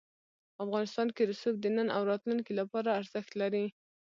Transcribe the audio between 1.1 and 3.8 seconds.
کې رسوب د نن او راتلونکي لپاره ارزښت لري.